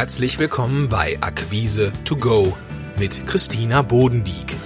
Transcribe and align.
Herzlich 0.00 0.38
willkommen 0.38 0.88
bei 0.88 1.18
Akquise 1.20 1.92
to 2.06 2.16
go 2.16 2.56
mit 2.96 3.26
Christina 3.26 3.82
Bodendieck. 3.82 4.56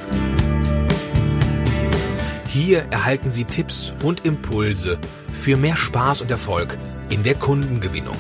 Hier 2.46 2.82
erhalten 2.92 3.32
Sie 3.32 3.42
Tipps 3.42 3.92
und 4.04 4.24
Impulse 4.24 4.96
für 5.32 5.56
mehr 5.56 5.76
Spaß 5.76 6.22
und 6.22 6.30
Erfolg 6.30 6.78
in 7.10 7.24
der 7.24 7.34
Kundengewinnung. 7.34 8.16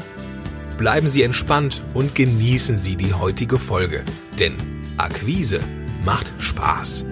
Bleiben 0.76 1.06
Sie 1.06 1.22
entspannt 1.22 1.84
und 1.94 2.16
genießen 2.16 2.78
Sie 2.78 2.96
die 2.96 3.14
heutige 3.14 3.58
Folge, 3.58 4.02
denn 4.40 4.56
Akquise 4.96 5.60
macht 6.04 6.32
Spaß. 6.38 7.04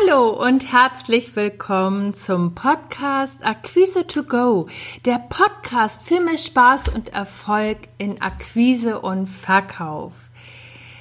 Hallo 0.00 0.30
und 0.30 0.72
herzlich 0.72 1.34
willkommen 1.34 2.14
zum 2.14 2.54
Podcast 2.54 3.44
Akquise 3.44 4.06
to 4.06 4.22
Go, 4.22 4.68
der 5.04 5.18
Podcast 5.18 6.06
für 6.06 6.20
mehr 6.20 6.38
Spaß 6.38 6.90
und 6.90 7.08
Erfolg 7.08 7.78
in 7.96 8.20
Akquise 8.20 9.00
und 9.00 9.26
Verkauf. 9.26 10.12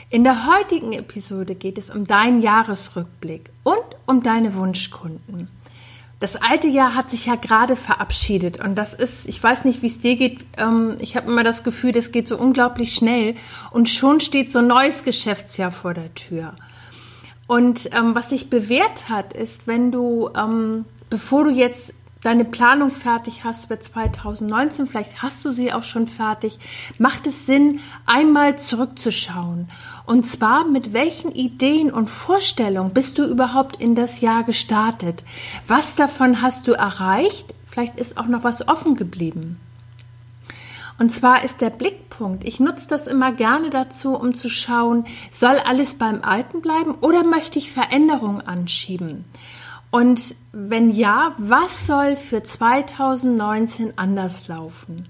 In 0.10 0.24
der 0.24 0.48
heutigen 0.48 0.94
Episode 0.94 1.54
geht 1.54 1.78
es 1.78 1.90
um 1.90 2.08
deinen 2.08 2.42
Jahresrückblick 2.42 3.52
und 3.64 3.84
um 4.06 4.24
deine 4.24 4.56
Wunschkunden. 4.56 5.50
Das 6.20 6.36
alte 6.36 6.68
Jahr 6.68 6.96
hat 6.96 7.12
sich 7.12 7.28
ja 7.28 7.36
gerade 7.36 7.76
verabschiedet 7.76 8.60
und 8.60 8.76
das 8.76 8.94
ist, 8.94 9.28
ich 9.28 9.44
weiß 9.44 9.66
nicht, 9.66 9.84
wie 9.84 9.88
es 9.88 10.00
dir 10.00 10.16
geht, 10.16 10.44
ähm, 10.58 10.98
ich 11.00 11.16
habe 11.16 11.30
immer 11.30 11.44
das 11.44 11.64
Gefühl, 11.64 11.92
das 11.92 12.12
geht 12.12 12.28
so 12.28 12.38
unglaublich 12.38 12.96
schnell 12.96 13.36
und 13.72 13.90
schon 13.90 14.22
steht 14.22 14.52
so 14.52 14.60
ein 14.60 14.68
neues 14.68 15.04
Geschäftsjahr 15.04 15.72
vor 15.72 15.94
der 15.94 16.16
Tür. 16.16 16.56
Und 17.48 17.90
ähm, 17.94 18.14
was 18.14 18.30
sich 18.30 18.50
bewährt 18.50 19.10
hat, 19.10 19.34
ist, 19.34 19.68
wenn 19.68 19.92
du, 19.92 20.30
ähm, 20.36 20.86
bevor 21.10 21.46
du 21.46 21.50
jetzt 21.50 21.94
deine 22.22 22.44
Planung 22.44 22.92
fertig 22.92 23.46
hast 23.46 23.68
für 23.68 23.80
2019, 23.80 24.88
vielleicht 24.88 25.22
hast 25.22 25.46
du 25.46 25.52
sie 25.52 25.72
auch 25.72 25.84
schon 25.84 26.08
fertig, 26.08 26.60
macht 26.98 27.26
es 27.26 27.46
Sinn, 27.46 27.80
einmal 28.06 28.58
zurückzuschauen. 28.58 29.70
Und 30.06 30.26
zwar, 30.26 30.68
mit 30.68 30.92
welchen 30.92 31.32
Ideen 31.32 31.92
und 31.92 32.10
Vorstellungen 32.10 32.92
bist 32.94 33.18
du 33.18 33.24
überhaupt 33.24 33.80
in 33.80 33.96
das 33.96 34.20
Jahr 34.20 34.44
gestartet? 34.44 35.24
Was 35.68 35.96
davon 35.96 36.42
hast 36.42 36.68
du 36.68 36.74
erreicht? 36.74 37.54
Vielleicht 37.66 37.98
ist 37.98 38.18
auch 38.18 38.28
noch 38.28 38.44
was 38.44 38.68
offen 38.68 38.96
geblieben. 38.96 39.58
Und 41.00 41.12
zwar 41.12 41.44
ist 41.44 41.62
der 41.62 41.70
Blickpunkt, 41.70 42.44
ich 42.48 42.60
nutze 42.60 42.88
das 42.88 43.06
immer 43.06 43.32
gerne 43.32 43.70
dazu, 43.70 44.16
um 44.16 44.34
zu 44.34 44.50
schauen, 44.50 45.06
soll 45.32 45.58
alles 45.58 45.94
beim 45.94 46.24
Alten 46.24 46.62
bleiben 46.62 46.96
oder 47.02 47.24
möchte 47.24 47.60
ich 47.60 47.72
Veränderungen 47.72 48.42
anschieben? 48.42 49.26
Und 49.90 50.36
wenn 50.52 50.92
ja, 50.92 51.34
was 51.38 51.88
soll 51.88 52.18
für 52.18 52.44
2019 52.44 53.94
anders 53.96 54.48
laufen? 54.48 55.08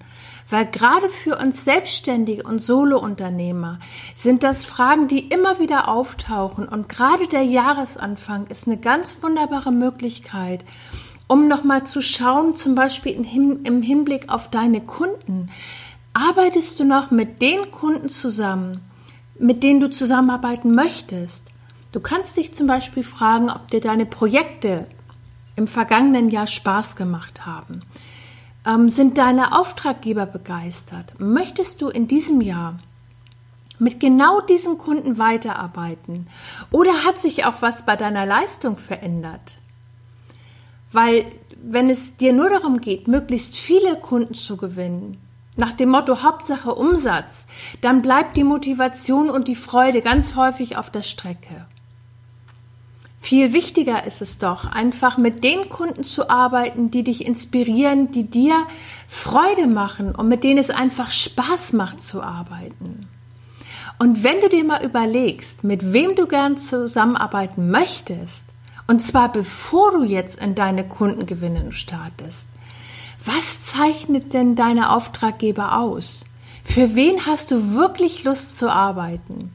Weil 0.50 0.66
gerade 0.66 1.10
für 1.10 1.38
uns 1.38 1.66
Selbstständige 1.66 2.44
und 2.44 2.60
Solounternehmer 2.60 3.80
sind 4.16 4.44
das 4.44 4.66
Fragen, 4.66 5.08
die 5.08 5.28
immer 5.28 5.60
wieder 5.60 5.90
auftauchen. 5.90 6.68
Und 6.70 6.88
gerade 6.88 7.28
der 7.28 7.44
Jahresanfang 7.44 8.48
ist 8.48 8.68
eine 8.68 8.78
ganz 8.78 9.18
wunderbare 9.22 9.72
Möglichkeit, 9.72 10.64
um 11.28 11.48
nochmal 11.48 11.86
zu 11.86 12.02
schauen, 12.02 12.56
zum 12.56 12.76
Beispiel 12.76 13.14
im 13.14 13.82
Hinblick 13.82 14.30
auf 14.30 14.50
deine 14.50 14.82
Kunden. 14.82 15.50
Arbeitest 16.14 16.80
du 16.80 16.86
noch 16.86 17.12
mit 17.12 17.42
den 17.42 17.70
Kunden 17.72 18.10
zusammen, 18.10 18.82
mit 19.40 19.62
denen 19.64 19.80
du 19.80 19.90
zusammenarbeiten 19.90 20.72
möchtest? 20.72 21.46
Du 21.92 22.00
kannst 22.00 22.38
dich 22.38 22.54
zum 22.54 22.68
Beispiel 22.68 23.04
fragen, 23.04 23.50
ob 23.50 23.68
dir 23.70 23.82
deine 23.82 24.06
Projekte 24.06 24.88
im 25.56 25.68
vergangenen 25.68 26.30
Jahr 26.30 26.48
Spaß 26.48 26.96
gemacht 26.96 27.46
haben. 27.46 27.82
Ähm, 28.66 28.90
sind 28.90 29.18
deine 29.18 29.58
Auftraggeber 29.58 30.26
begeistert? 30.26 31.14
Möchtest 31.20 31.82
du 31.82 31.90
in 31.90 32.08
diesem 32.08 32.42
Jahr 32.42 32.80
mit 33.80 34.00
genau 34.00 34.42
diesen 34.42 34.78
Kunden 34.78 35.18
weiterarbeiten? 35.18 36.28
Oder 36.72 37.06
hat 37.06 37.20
sich 37.20 37.46
auch 37.46 37.62
was 37.62 37.86
bei 37.86 37.96
deiner 37.96 38.26
Leistung 38.26 38.78
verändert? 38.78 39.58
Weil 40.98 41.28
wenn 41.62 41.92
es 41.92 42.18
dir 42.18 42.34
nur 42.34 42.50
darum 42.50 42.82
geht, 42.82 43.08
möglichst 43.08 43.56
viele 43.56 43.98
Kunden 43.98 44.34
zu 44.34 44.58
gewinnen, 44.58 45.22
nach 45.56 45.74
dem 45.74 45.90
Motto 45.90 46.24
Hauptsache 46.24 46.74
Umsatz, 46.74 47.46
dann 47.82 48.02
bleibt 48.02 48.36
die 48.36 48.44
Motivation 48.44 49.30
und 49.30 49.48
die 49.48 49.54
Freude 49.54 50.02
ganz 50.02 50.36
häufig 50.36 50.76
auf 50.76 50.90
der 50.90 51.04
Strecke. 51.04 51.68
Viel 53.20 53.54
wichtiger 53.54 54.08
ist 54.08 54.24
es 54.24 54.40
doch, 54.40 54.66
einfach 54.66 55.20
mit 55.20 55.44
den 55.44 55.70
Kunden 55.70 56.04
zu 56.04 56.32
arbeiten, 56.32 56.90
die 56.90 57.04
dich 57.04 57.28
inspirieren, 57.28 58.10
die 58.10 58.28
dir 58.28 58.66
Freude 59.08 59.68
machen 59.68 60.16
und 60.16 60.28
mit 60.28 60.44
denen 60.44 60.58
es 60.58 60.72
einfach 60.72 61.12
Spaß 61.12 61.74
macht 61.74 62.02
zu 62.02 62.24
arbeiten. 62.24 63.08
Und 64.00 64.24
wenn 64.24 64.42
du 64.42 64.50
dir 64.50 64.64
mal 64.64 64.84
überlegst, 64.84 65.64
mit 65.64 65.94
wem 65.94 66.16
du 66.16 66.26
gern 66.26 66.58
zusammenarbeiten 66.58 67.70
möchtest, 67.70 68.47
und 68.88 69.04
zwar 69.04 69.32
bevor 69.32 69.92
du 69.92 70.04
jetzt 70.04 70.40
in 70.40 70.56
deine 70.56 70.88
Kundengewinnung 70.88 71.72
startest. 71.72 72.48
Was 73.24 73.66
zeichnet 73.66 74.34
denn 74.34 74.56
deine 74.56 74.92
Auftraggeber 74.92 75.78
aus? 75.78 76.24
Für 76.64 76.96
wen 76.96 77.26
hast 77.26 77.52
du 77.52 77.74
wirklich 77.74 78.24
Lust 78.24 78.58
zu 78.58 78.72
arbeiten? 78.72 79.52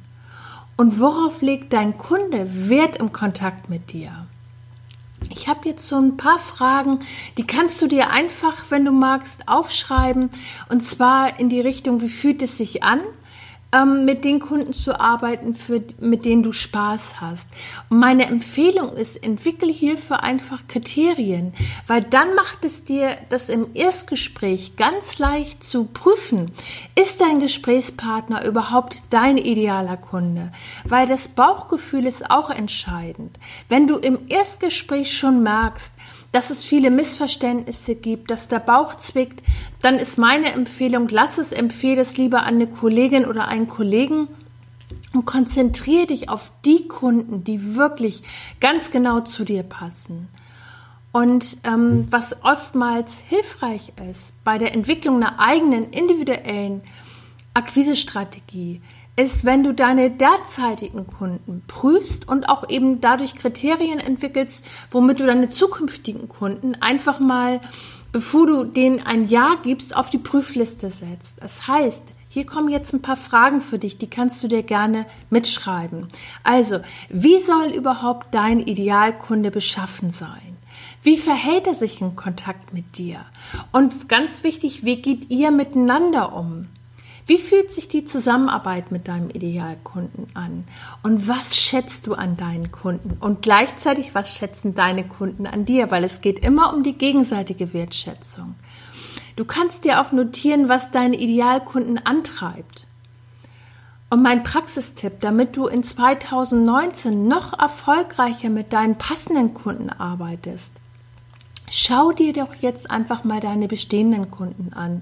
Und 0.76 1.00
worauf 1.00 1.42
legt 1.42 1.72
dein 1.72 1.96
Kunde 1.96 2.68
Wert 2.68 2.96
im 2.96 3.12
Kontakt 3.12 3.70
mit 3.70 3.92
dir? 3.92 4.26
Ich 5.30 5.48
habe 5.48 5.68
jetzt 5.68 5.88
so 5.88 5.96
ein 5.96 6.16
paar 6.16 6.38
Fragen, 6.38 7.00
die 7.38 7.46
kannst 7.46 7.80
du 7.80 7.86
dir 7.86 8.10
einfach, 8.10 8.64
wenn 8.70 8.84
du 8.84 8.92
magst, 8.92 9.48
aufschreiben. 9.48 10.30
Und 10.68 10.82
zwar 10.82 11.38
in 11.38 11.48
die 11.48 11.60
Richtung, 11.60 12.00
wie 12.00 12.08
fühlt 12.08 12.42
es 12.42 12.58
sich 12.58 12.82
an? 12.82 13.00
Ähm, 13.72 14.04
mit 14.04 14.24
den 14.24 14.40
Kunden 14.40 14.72
zu 14.72 15.00
arbeiten, 15.00 15.54
für, 15.54 15.82
mit 15.98 16.24
denen 16.24 16.42
du 16.42 16.52
Spaß 16.52 17.20
hast. 17.20 17.48
Und 17.88 17.98
meine 17.98 18.26
Empfehlung 18.26 18.94
ist, 18.96 19.16
entwickle 19.16 19.72
hierfür 19.72 20.22
einfach 20.22 20.66
Kriterien, 20.68 21.54
weil 21.86 22.02
dann 22.02 22.34
macht 22.34 22.64
es 22.64 22.84
dir 22.84 23.16
das 23.30 23.48
im 23.48 23.68
Erstgespräch 23.74 24.76
ganz 24.76 25.18
leicht 25.18 25.64
zu 25.64 25.84
prüfen, 25.84 26.50
ist 26.94 27.20
dein 27.20 27.40
Gesprächspartner 27.40 28.44
überhaupt 28.44 29.02
dein 29.10 29.38
idealer 29.38 29.96
Kunde? 29.96 30.52
Weil 30.84 31.06
das 31.06 31.28
Bauchgefühl 31.28 32.06
ist 32.06 32.30
auch 32.30 32.50
entscheidend. 32.50 33.38
Wenn 33.68 33.86
du 33.86 33.96
im 33.96 34.18
Erstgespräch 34.28 35.16
schon 35.16 35.42
merkst, 35.42 35.92
dass 36.32 36.50
es 36.50 36.64
viele 36.64 36.90
Missverständnisse 36.90 37.94
gibt, 37.94 38.30
dass 38.30 38.48
der 38.48 38.58
Bauch 38.58 38.96
zwickt, 38.96 39.42
dann 39.82 39.96
ist 39.96 40.18
meine 40.18 40.52
Empfehlung, 40.52 41.08
lass 41.10 41.38
es, 41.38 41.52
empfehle 41.52 42.00
es 42.00 42.16
lieber 42.16 42.42
an 42.42 42.54
eine 42.54 42.66
Kollegin 42.66 43.26
oder 43.26 43.48
einen 43.48 43.68
Kollegen 43.68 44.28
und 45.12 45.26
konzentriere 45.26 46.06
dich 46.06 46.30
auf 46.30 46.50
die 46.64 46.88
Kunden, 46.88 47.44
die 47.44 47.76
wirklich 47.76 48.22
ganz 48.60 48.90
genau 48.90 49.20
zu 49.20 49.44
dir 49.44 49.62
passen. 49.62 50.28
Und 51.12 51.58
ähm, 51.64 52.06
was 52.10 52.42
oftmals 52.42 53.18
hilfreich 53.18 53.92
ist 54.10 54.32
bei 54.44 54.56
der 54.56 54.74
Entwicklung 54.74 55.16
einer 55.16 55.38
eigenen 55.38 55.90
individuellen 55.90 56.80
Akquisestrategie, 57.52 58.80
ist, 59.16 59.44
wenn 59.44 59.62
du 59.62 59.74
deine 59.74 60.10
derzeitigen 60.10 61.06
Kunden 61.06 61.62
prüfst 61.66 62.28
und 62.28 62.48
auch 62.48 62.68
eben 62.68 63.00
dadurch 63.00 63.34
Kriterien 63.34 63.98
entwickelst, 63.98 64.64
womit 64.90 65.20
du 65.20 65.26
deine 65.26 65.48
zukünftigen 65.48 66.28
Kunden 66.28 66.74
einfach 66.76 67.20
mal, 67.20 67.60
bevor 68.10 68.46
du 68.46 68.64
denen 68.64 69.00
ein 69.00 69.26
Ja 69.26 69.56
gibst, 69.62 69.94
auf 69.96 70.08
die 70.08 70.18
Prüfliste 70.18 70.90
setzt. 70.90 71.34
Das 71.40 71.68
heißt, 71.68 72.02
hier 72.28 72.46
kommen 72.46 72.70
jetzt 72.70 72.94
ein 72.94 73.02
paar 73.02 73.18
Fragen 73.18 73.60
für 73.60 73.78
dich, 73.78 73.98
die 73.98 74.08
kannst 74.08 74.42
du 74.42 74.48
dir 74.48 74.62
gerne 74.62 75.04
mitschreiben. 75.28 76.08
Also, 76.42 76.80
wie 77.10 77.38
soll 77.42 77.72
überhaupt 77.72 78.34
dein 78.34 78.60
Idealkunde 78.60 79.50
beschaffen 79.50 80.12
sein? 80.12 80.56
Wie 81.02 81.18
verhält 81.18 81.66
er 81.66 81.74
sich 81.74 82.00
in 82.00 82.16
Kontakt 82.16 82.72
mit 82.72 82.96
dir? 82.96 83.26
Und 83.72 84.08
ganz 84.08 84.44
wichtig, 84.44 84.82
wie 84.82 85.02
geht 85.02 85.28
ihr 85.30 85.50
miteinander 85.50 86.34
um? 86.34 86.68
Wie 87.26 87.38
fühlt 87.38 87.72
sich 87.72 87.88
die 87.88 88.04
Zusammenarbeit 88.04 88.90
mit 88.90 89.06
deinem 89.06 89.30
Idealkunden 89.30 90.26
an? 90.34 90.64
Und 91.02 91.28
was 91.28 91.56
schätzt 91.56 92.06
du 92.06 92.14
an 92.14 92.36
deinen 92.36 92.72
Kunden? 92.72 93.16
Und 93.20 93.42
gleichzeitig, 93.42 94.14
was 94.14 94.34
schätzen 94.34 94.74
deine 94.74 95.04
Kunden 95.04 95.46
an 95.46 95.64
dir? 95.64 95.90
Weil 95.90 96.02
es 96.02 96.20
geht 96.20 96.40
immer 96.40 96.74
um 96.74 96.82
die 96.82 96.98
gegenseitige 96.98 97.72
Wertschätzung. 97.72 98.56
Du 99.36 99.44
kannst 99.44 99.84
dir 99.84 100.00
auch 100.00 100.12
notieren, 100.12 100.68
was 100.68 100.90
deine 100.90 101.16
Idealkunden 101.16 102.04
antreibt. 102.04 102.86
Und 104.10 104.22
mein 104.22 104.42
Praxistipp, 104.42 105.20
damit 105.20 105.56
du 105.56 105.68
in 105.68 105.82
2019 105.82 107.28
noch 107.28 107.58
erfolgreicher 107.58 108.50
mit 108.50 108.72
deinen 108.72 108.98
passenden 108.98 109.54
Kunden 109.54 109.88
arbeitest, 109.88 110.72
schau 111.70 112.12
dir 112.12 112.34
doch 112.34 112.54
jetzt 112.56 112.90
einfach 112.90 113.24
mal 113.24 113.40
deine 113.40 113.68
bestehenden 113.68 114.30
Kunden 114.30 114.74
an 114.74 115.00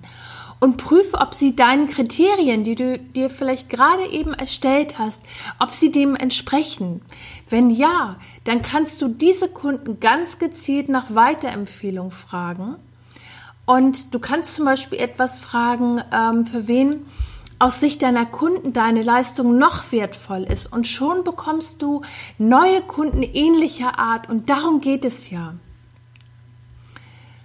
und 0.60 0.76
prüfe, 0.76 1.18
ob 1.18 1.34
sie 1.34 1.56
deinen 1.56 1.86
Kriterien, 1.86 2.64
die 2.64 2.74
du 2.74 2.98
dir 2.98 3.30
vielleicht 3.30 3.70
gerade 3.70 4.06
eben 4.06 4.34
erstellt 4.34 4.98
hast, 4.98 5.22
ob 5.58 5.72
sie 5.72 5.90
dem 5.90 6.14
entsprechen. 6.14 7.00
Wenn 7.48 7.70
ja, 7.70 8.16
dann 8.44 8.62
kannst 8.62 9.00
du 9.00 9.08
diese 9.08 9.48
Kunden 9.48 9.98
ganz 10.00 10.38
gezielt 10.38 10.88
nach 10.90 11.14
Weiterempfehlung 11.14 12.10
fragen. 12.10 12.76
Und 13.64 14.14
du 14.14 14.18
kannst 14.18 14.54
zum 14.54 14.66
Beispiel 14.66 14.98
etwas 14.98 15.40
fragen, 15.40 16.02
ähm, 16.12 16.44
für 16.44 16.66
wen 16.66 17.06
aus 17.58 17.78
Sicht 17.78 18.02
deiner 18.02 18.26
Kunden 18.26 18.72
deine 18.72 19.02
Leistung 19.02 19.58
noch 19.58 19.92
wertvoll 19.92 20.44
ist. 20.44 20.72
Und 20.72 20.86
schon 20.86 21.24
bekommst 21.24 21.82
du 21.82 22.02
neue 22.38 22.80
Kunden 22.80 23.22
ähnlicher 23.22 23.98
Art. 23.98 24.28
Und 24.28 24.48
darum 24.48 24.80
geht 24.80 25.04
es 25.04 25.30
ja. 25.30 25.54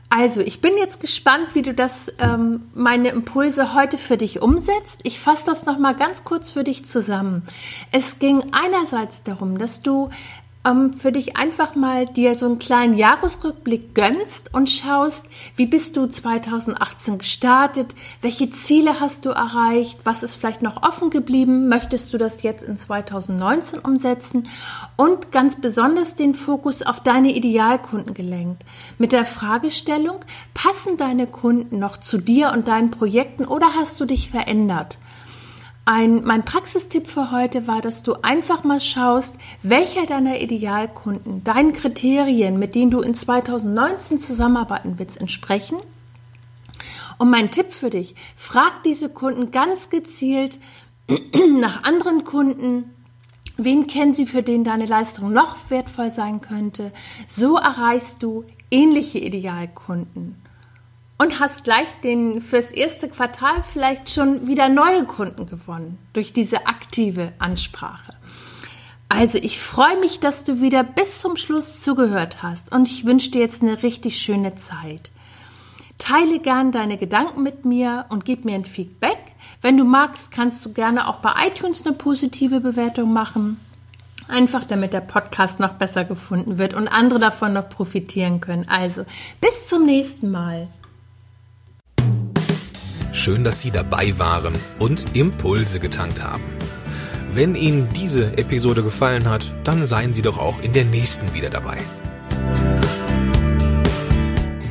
Also, 0.10 0.42
ich 0.42 0.62
bin 0.62 0.78
jetzt 0.78 1.00
gespannt, 1.00 1.56
wie 1.56 1.62
du 1.62 1.74
das, 1.74 2.13
ähm, 2.19 2.63
meine 2.74 3.10
Impulse 3.10 3.74
heute 3.74 3.98
für 3.98 4.18
dich 4.18 4.42
umsetzt. 4.42 5.02
Ich 5.04 5.19
fasse 5.19 5.46
das 5.46 5.66
nochmal 5.66 5.96
ganz 5.96 6.24
kurz 6.24 6.52
für 6.52 6.63
dich 6.63 6.86
zusammen. 6.86 7.44
Es 7.92 8.19
ging 8.19 8.44
einerseits 8.52 9.24
darum, 9.24 9.57
dass 9.57 9.81
du 9.81 10.10
ähm, 10.65 10.94
für 10.94 11.12
dich 11.12 11.38
einfach 11.38 11.75
mal 11.75 12.06
dir 12.06 12.35
so 12.35 12.45
einen 12.45 12.59
kleinen 12.59 12.97
Jahresrückblick 12.97 13.94
gönnst 13.94 14.53
und 14.53 14.69
schaust, 14.69 15.27
wie 15.56 15.65
bist 15.65 15.95
du 15.95 16.07
2018 16.07 17.19
gestartet, 17.19 17.95
welche 18.21 18.50
Ziele 18.50 19.00
hast 19.00 19.25
du 19.25 19.29
erreicht, 19.29 20.00
was 20.03 20.23
ist 20.23 20.35
vielleicht 20.35 20.62
noch 20.62 20.83
offen 20.83 21.09
geblieben, 21.09 21.69
möchtest 21.69 22.13
du 22.13 22.17
das 22.17 22.44
jetzt 22.44 22.63
in 22.63 22.77
2019 22.77 23.79
umsetzen 23.79 24.47
und 24.97 25.31
ganz 25.31 25.62
besonders 25.62 26.15
den 26.15 26.33
Fokus 26.33 26.81
auf 26.81 27.01
deine 27.01 27.35
Idealkunden 27.35 28.13
gelenkt. 28.13 28.63
Mit 28.97 29.11
der 29.11 29.25
Fragestellung, 29.25 30.19
passen 30.53 30.97
deine 30.97 31.27
Kunden 31.27 31.79
noch 31.79 31.97
zu 31.97 32.18
dir 32.18 32.51
und 32.51 32.68
deinen 32.68 32.91
Projekten 32.91 33.45
oder 33.45 33.75
hast 33.75 34.00
du 34.00 34.06
dich 34.06 34.31
verändert? 34.31 34.97
Ein, 35.87 36.23
mein 36.23 36.43
Praxistipp 36.43 37.07
für 37.07 37.29
heute 37.29 37.67
war, 37.67 37.79
dass 37.79 38.01
du 38.01 38.15
einfach 38.23 38.63
mal 38.63 38.81
schaust, 38.81 39.35
welcher 39.61 40.07
deiner 40.07 40.39
Idealkunden 40.41 41.43
deinen 41.43 41.73
Kriterien, 41.73 42.57
mit 42.57 42.73
denen 42.73 42.89
du 42.89 43.01
in 43.01 43.13
2019 43.13 44.17
zusammenarbeiten 44.17 44.95
willst, 44.97 45.21
entsprechen. 45.21 45.77
Und 47.19 47.29
mein 47.29 47.51
Tipp 47.51 47.71
für 47.71 47.91
dich, 47.91 48.15
frag 48.35 48.81
diese 48.83 49.09
Kunden 49.09 49.51
ganz 49.51 49.91
gezielt 49.91 50.57
nach 51.59 51.83
anderen 51.83 52.23
Kunden, 52.23 52.91
Wen 53.57 53.87
kennen 53.87 54.13
Sie, 54.13 54.25
für 54.25 54.43
den 54.43 54.65
deine 54.65 54.85
Leistung 54.85 55.31
noch 55.31 55.69
wertvoll 55.69 56.09
sein 56.09 56.41
könnte? 56.41 56.91
So 57.29 57.55
erreichst 57.55 58.21
du 58.21 58.43
ähnliche 58.69 59.19
Idealkunden 59.19 60.35
und 61.17 61.39
hast 61.39 61.63
gleich 61.63 61.88
den 62.03 62.41
fürs 62.41 62.71
erste 62.71 63.07
Quartal 63.07 63.63
vielleicht 63.63 64.09
schon 64.09 64.47
wieder 64.47 64.69
neue 64.69 65.06
Kunden 65.06 65.45
gewonnen 65.45 65.97
durch 66.13 66.33
diese 66.33 66.67
aktive 66.67 67.33
Ansprache. 67.39 68.13
Also 69.07 69.38
ich 69.38 69.59
freue 69.59 70.00
mich, 70.00 70.19
dass 70.19 70.44
du 70.44 70.62
wieder 70.62 70.83
bis 70.83 71.21
zum 71.21 71.38
Schluss 71.38 71.81
zugehört 71.81 72.41
hast 72.41 72.71
und 72.71 72.88
ich 72.88 73.06
wünsche 73.06 73.31
dir 73.31 73.41
jetzt 73.41 73.62
eine 73.62 73.83
richtig 73.83 74.17
schöne 74.17 74.56
Zeit. 74.56 75.12
Teile 75.97 76.39
gern 76.39 76.71
deine 76.71 76.97
Gedanken 76.97 77.44
mit 77.44 77.63
mir 77.63 78.06
und 78.09 78.25
gib 78.25 78.44
mir 78.44 78.56
ein 78.56 78.65
Feedback. 78.65 79.18
Wenn 79.61 79.77
du 79.77 79.85
magst, 79.85 80.31
kannst 80.31 80.65
du 80.65 80.73
gerne 80.73 81.07
auch 81.07 81.19
bei 81.19 81.31
iTunes 81.47 81.85
eine 81.85 81.95
positive 81.95 82.59
Bewertung 82.59 83.13
machen. 83.13 83.59
Einfach 84.27 84.65
damit 84.65 84.91
der 84.91 85.01
Podcast 85.01 85.59
noch 85.59 85.73
besser 85.73 86.03
gefunden 86.03 86.57
wird 86.57 86.73
und 86.73 86.88
andere 86.88 87.19
davon 87.19 87.53
noch 87.53 87.69
profitieren 87.69 88.41
können. 88.41 88.68
Also, 88.68 89.06
bis 89.39 89.68
zum 89.69 89.85
nächsten 89.85 90.31
Mal. 90.31 90.68
Schön, 93.25 93.44
dass 93.44 93.60
Sie 93.60 93.72
dabei 93.72 94.18
waren 94.19 94.54
und 94.77 95.18
Impulse 95.18 95.80
getankt 95.80 96.22
haben. 96.22 96.44
Wenn 97.31 97.56
Ihnen 97.56 97.89
diese 97.92 98.38
Episode 98.38 98.83
gefallen 98.83 99.27
hat, 99.27 99.51
dann 99.63 99.88
seien 99.88 100.13
Sie 100.13 100.22
doch 100.22 100.38
auch 100.38 100.62
in 100.62 100.74
der 100.74 100.86
nächsten 100.86 101.33
wieder 101.33 101.50
dabei. 101.50 101.80